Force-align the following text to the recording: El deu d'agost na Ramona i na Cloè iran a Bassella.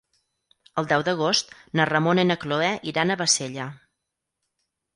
El 0.81 0.87
deu 0.93 1.03
d'agost 1.09 1.53
na 1.81 1.85
Ramona 1.91 2.25
i 2.27 2.29
na 2.31 2.39
Cloè 2.45 2.73
iran 2.95 3.17
a 3.17 3.21
Bassella. 3.23 3.69